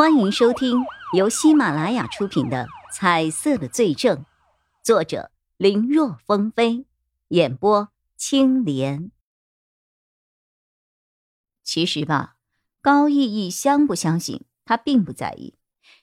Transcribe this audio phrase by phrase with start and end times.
[0.00, 4.16] 欢迎收听由喜马拉雅出品的《彩色的罪证》，
[4.82, 6.86] 作者林若风飞，
[7.28, 9.10] 演播青莲。
[11.62, 12.36] 其实吧，
[12.80, 15.58] 高逸逸相不相信他并不在意，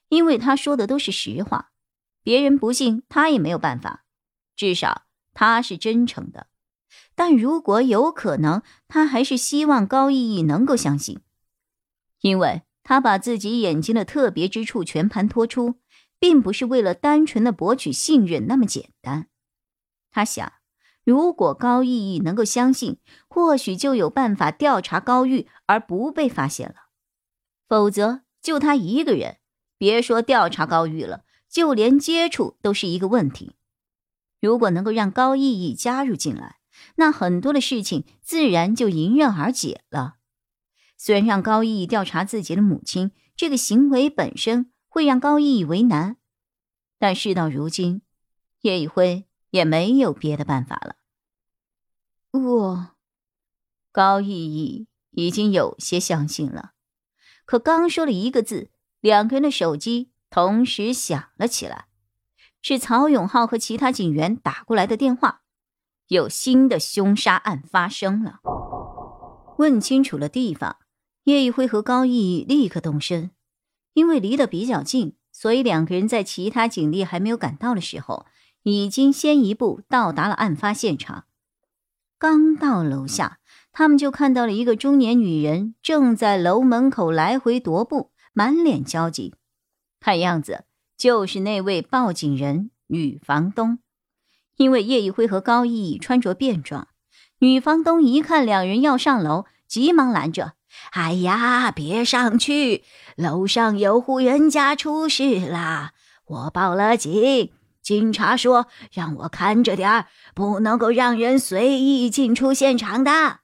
[0.09, 1.71] 因为他说的都是实话，
[2.21, 4.05] 别人不信他也没有办法，
[4.55, 6.45] 至少他是真诚的。
[7.16, 11.20] 但如果有可能，他还是希望高逸逸能够相信，
[12.21, 12.61] 因为。
[12.89, 15.75] 他把自己眼睛的特别之处全盘托出，
[16.19, 19.27] 并不是为了单纯的博取信任那么简单。
[20.10, 20.54] 他想，
[21.04, 26.75] 如果高逸逸能够相信，或许就有办法调查高玉而不被发现了。
[27.68, 29.39] 否则，就他一个人，
[29.77, 33.58] 别说调查高玉了，就连接触都是一个问题。
[34.39, 36.59] 如果能够让高逸逸加入进来，
[36.95, 40.13] 那很多的事情自然就迎刃而解了。
[40.97, 46.17] 虽然让高毅调查自己的母亲这个行为本身会让高毅为难，
[46.97, 48.02] 但事到如今，
[48.61, 50.95] 叶一辉也没有别的办法了。
[52.31, 52.95] 我，
[53.91, 56.71] 高毅毅已经有些相信了，
[57.45, 61.86] 可刚说了一个字，两个人的手机同时响了起来，
[62.64, 65.43] 是曹永浩和其他警员打过来的电话，
[66.08, 68.39] 有新的凶杀案发生了。
[69.59, 70.77] 问清楚了地方。
[71.28, 73.31] 叶一辉和高毅立刻动身，
[73.94, 78.25] 因为离得比较近，所以两个人在其他警力还没有赶到的时候，
[78.64, 81.25] 已经先一步到达了案发现场。
[82.17, 83.39] 刚到楼下，
[83.73, 89.36] 他们就看到了一个中年女人正在楼门口来回踱步，满脸焦急，
[90.00, 90.64] 看样子
[90.95, 93.80] 就是那位报警人女房东。
[94.55, 96.88] 因为叶一辉和高毅穿着便装，
[97.39, 100.53] 女房东一看两人要上楼，急忙拦着。
[100.92, 102.83] 哎呀，别上去！
[103.16, 105.92] 楼上有户人家出事了，
[106.25, 107.52] 我报了警。
[107.81, 113.39] 警察说让我看着点儿，不能够让人随意进出现场的。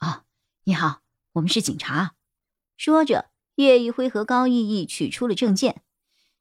[0.00, 0.24] 哦，
[0.64, 1.00] 你好，
[1.32, 2.12] 我们是警察。
[2.76, 5.82] 说着，叶一辉和高逸逸取出了证件。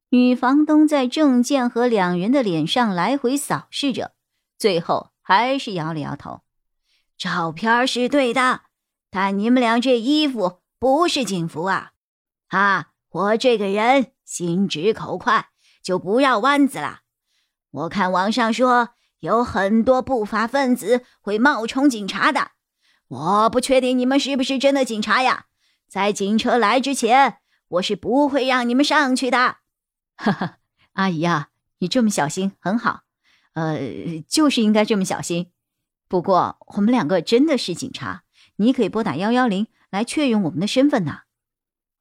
[0.09, 4.13] 女房东在证件和两人的脸上来回扫视着，
[4.57, 6.41] 最后还是摇了摇头。
[7.17, 8.61] 照片是对的。
[9.17, 11.93] 看你们俩这衣服不是警服啊！
[12.49, 15.49] 啊，我这个人心直口快，
[15.81, 16.99] 就不绕弯子了。
[17.71, 18.89] 我看网上说
[19.21, 22.51] 有很多不法分子会冒充警察的，
[23.07, 25.45] 我不确定你们是不是真的警察呀。
[25.87, 27.37] 在警车来之前，
[27.69, 29.57] 我是不会让你们上去的。
[30.15, 30.57] 哈哈，
[30.93, 31.47] 阿姨啊，
[31.79, 33.01] 你这么小心很好，
[33.53, 33.79] 呃，
[34.27, 35.51] 就是应该这么小心。
[36.07, 38.25] 不过我们两个真的是警察。
[38.57, 41.21] 你可以拨打幺幺零来确认我们的身份呐。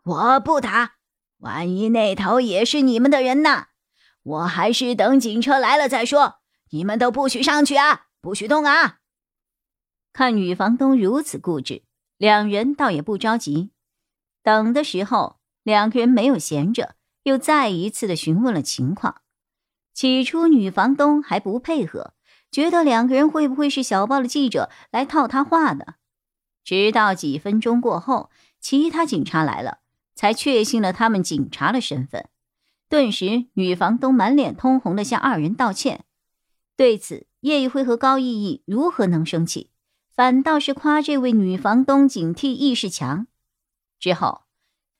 [0.05, 0.97] 我不打，
[1.39, 3.69] 万一那头也是你们的人呢？
[4.23, 6.41] 我还是等警车来了再说。
[6.71, 8.99] 你们都不许上去啊，不许动啊！
[10.13, 11.85] 看女房东如此固执，
[12.17, 13.71] 两人倒也不着急。
[14.43, 19.23] 等的时候，两个人没有闲着，又再一次的询问了情况。
[19.95, 22.15] 起初，女房东还不配合，
[22.51, 25.95] 觉得两个人会不会是小报的记者来套他话的。
[26.67, 28.29] 直到几分钟过后，
[28.59, 29.79] 其他警察来了，
[30.17, 32.29] 才确信了他们警察的身份。
[32.89, 36.05] 顿时，女房东满脸通红的向二人道歉。
[36.77, 39.71] 对此，叶一辉和高逸逸如何能生气？
[40.13, 43.29] 反倒是夸这位女房东警惕意识强。
[44.01, 44.43] 之后，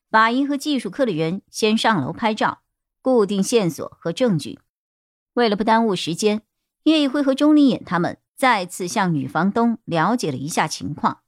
[0.09, 2.61] 法医和技术科的人先上楼拍照，
[3.01, 4.59] 固定线索和证据。
[5.33, 6.43] 为了不耽误时间，
[6.83, 11.19] 叶一辉和钟离眼他们再次向女房东了解了一下情况。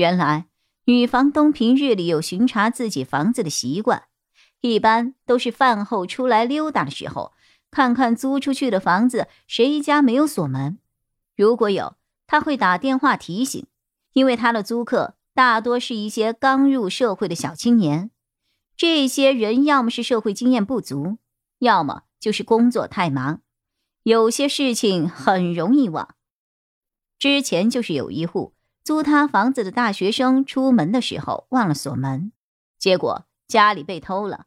[0.00, 0.46] 原来，
[0.86, 4.04] 女房东平日里有巡查自己房子的习惯，
[4.62, 7.34] 一般都是饭后出来溜达的时候，
[7.70, 10.78] 看看租出去的房子谁家没有锁门。
[11.36, 11.96] 如果有，
[12.26, 13.66] 他会打电话提醒，
[14.14, 18.10] 因为他的租客大多是一些刚入社会的小青年，
[18.78, 21.18] 这些人要么是社会经验不足，
[21.58, 23.42] 要么就是工作太忙，
[24.04, 26.14] 有些事情很容易忘。
[27.18, 28.54] 之前就是有一户。
[28.90, 32.32] 租他房子的大学生出门的时候忘了锁门，
[32.76, 34.46] 结果家里被偷了。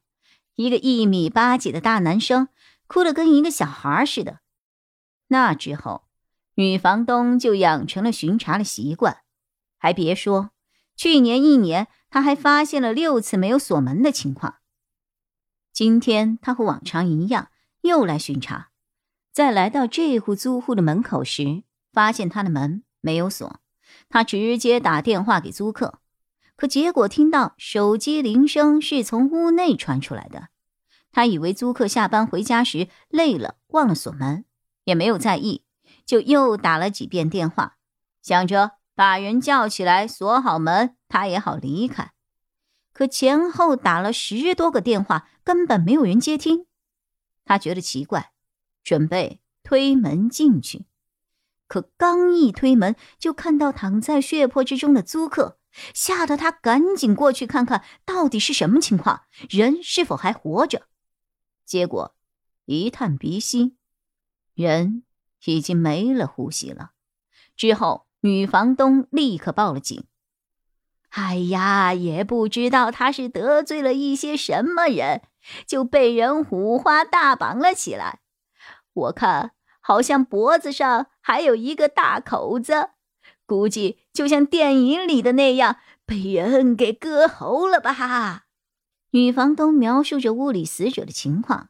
[0.56, 2.50] 一个一米八几的大男生
[2.86, 4.42] 哭得跟一个小孩似的。
[5.28, 6.04] 那之后，
[6.56, 9.20] 女房东就养成了巡查的习惯。
[9.78, 10.50] 还别说，
[10.98, 14.56] 去年一年，他还发现了六次没有锁门的情况。
[15.72, 17.48] 今天，他和往常一样
[17.80, 18.72] 又来巡查，
[19.32, 21.64] 在来到这户租户的门口时，
[21.94, 23.63] 发现他的门没有锁。
[24.10, 26.00] 他直接打电话给租客，
[26.56, 30.50] 可结果听到手机铃声是从屋内传出来的，
[31.12, 34.46] 他以为租客下班回家时累了忘了锁门，
[34.84, 35.64] 也没有在意，
[36.06, 37.78] 就又打了几遍电话，
[38.22, 42.12] 想着把人叫起来锁好门，他也好离开。
[42.94, 46.68] 可前后打了十多个电话，根本没有人接听，
[47.44, 48.32] 他觉得奇怪，
[48.84, 50.86] 准备推门进去，
[51.74, 55.58] 可刚一推门，就看到躺在血泊之中的租客。
[55.92, 60.84] 吓得他赶紧过去看看到底是什么情况，人是否还活着。
[61.66, 62.14] 结果
[62.66, 63.76] 一探鼻息，
[64.54, 65.02] 人
[65.46, 66.92] 已经没了呼吸了。
[67.56, 70.06] 之后，女房东立刻报了警。
[71.10, 75.24] 哎呀，也不知道他是得罪了一些什么人，
[75.66, 78.20] 就被人五花大绑了起来。
[78.94, 79.54] 我看
[79.84, 82.92] 好像脖子上还有一个大口子。
[83.46, 88.46] 估计就像电影里的那样，被人给割喉了吧？
[89.12, 91.70] 女房东描述着屋里死者的情况，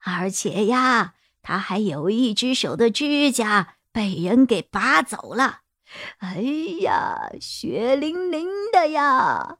[0.00, 5.60] 而且呀，他还有一只手的指甲被人给拔走了。
[6.18, 6.42] 哎
[6.80, 9.58] 呀，血淋淋的呀，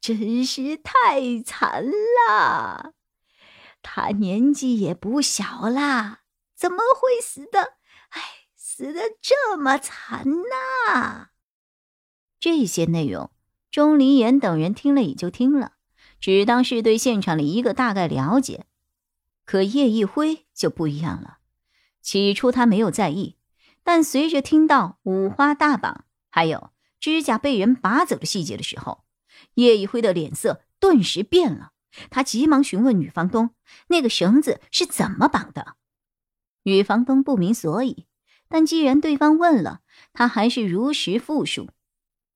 [0.00, 2.94] 真是太惨了！
[3.82, 6.20] 他年纪也不小啦，
[6.56, 7.74] 怎么会死的？
[8.08, 8.20] 哎。
[8.68, 11.28] 死的这么惨呐！
[12.38, 13.30] 这些内容，
[13.70, 15.76] 钟离言等人听了也就听了，
[16.20, 18.66] 只当是对现场的一个大概了解。
[19.46, 21.38] 可叶一辉就不一样了。
[22.02, 23.38] 起初他没有在意，
[23.82, 26.70] 但随着听到五花大绑，还有
[27.00, 29.04] 指甲被人拔走的细节的时候，
[29.54, 31.72] 叶一辉的脸色顿时变了。
[32.10, 33.54] 他急忙询问女房东
[33.88, 35.76] ：“那个绳子是怎么绑的？”
[36.66, 38.06] 女房东不明所以。
[38.48, 39.80] 但既然对方问了，
[40.12, 41.70] 他还是如实复述。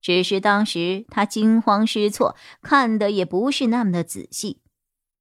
[0.01, 4.63] 只是当时他惊慌失措，看的也不是那么的仔细。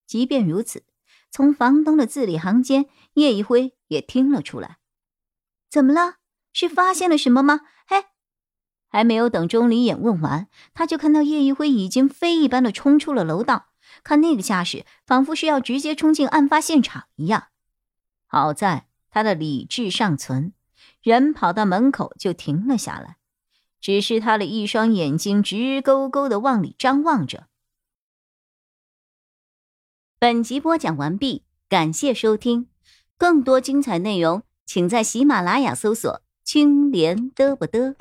[0.05, 0.83] 即便如此，
[1.31, 4.77] 从房东的字里行间，叶一辉也听了出来。
[5.69, 6.15] 怎么了？
[6.53, 7.61] 是发现了什么吗？
[7.87, 8.05] 哎，
[8.87, 13.67] 还没有等钟离眼问完，他就看到叶一辉已经飞一般的冲出了楼道，
[14.03, 17.49] 看那个架势，仿佛是要直接冲进案发现场一样。
[18.25, 20.53] 好在他的理智尚存。
[21.01, 23.17] 人跑到门口就停了下来，
[23.79, 27.47] 只是他的一双眼睛直勾勾的往里张望着。
[30.19, 32.67] 本集播讲完毕，感谢收听，
[33.17, 37.95] 更多精彩内容请在喜马拉雅搜索“青莲嘚不嘚”。